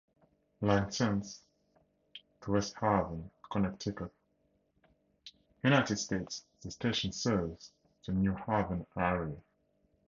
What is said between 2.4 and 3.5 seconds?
to West Haven,